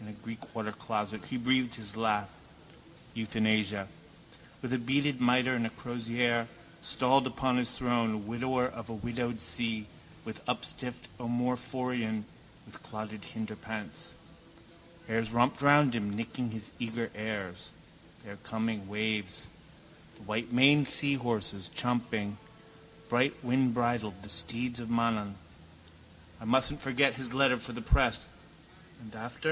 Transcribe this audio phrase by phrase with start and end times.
[0.00, 2.30] In a Greek watercloset he breathed his last:
[3.14, 3.88] euthanasia.
[4.62, 6.46] With beaded mitre and with crozier,
[6.80, 9.88] stalled upon his throne, widower of a widowed see,
[10.24, 12.22] with upstiffed omophorion,
[12.64, 14.12] with clotted hinderparts.
[15.08, 17.70] Airs romped round him, nipping and eager airs.
[18.22, 19.48] They are coming, waves.
[20.14, 22.38] The whitemaned seahorses, champing,
[23.08, 25.34] brightwindbridled, the steeds of Mananaan.
[26.40, 28.28] I mustn't forget his letter for the press.
[29.00, 29.50] And after?